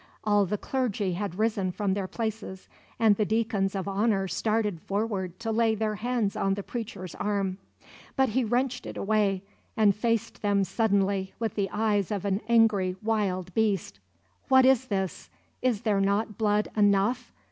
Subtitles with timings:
[0.23, 2.67] All the clergy had risen from their places,
[2.97, 7.59] and the deacons of honour started forward to lay their hands on the preacher's arm.
[8.15, 9.43] But he wrenched it away,
[9.77, 13.99] and faced them suddenly, with the eyes of an angry wild beast.
[14.47, 15.29] "What is this?
[15.61, 17.31] Is there not blood enough?